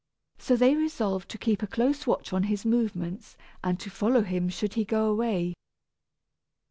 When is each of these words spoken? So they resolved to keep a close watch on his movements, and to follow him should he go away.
So 0.39 0.55
they 0.55 0.75
resolved 0.75 1.29
to 1.29 1.37
keep 1.37 1.61
a 1.61 1.67
close 1.67 2.07
watch 2.07 2.33
on 2.33 2.45
his 2.45 2.65
movements, 2.65 3.37
and 3.63 3.79
to 3.79 3.91
follow 3.91 4.23
him 4.23 4.49
should 4.49 4.73
he 4.73 4.83
go 4.83 5.05
away. 5.07 5.53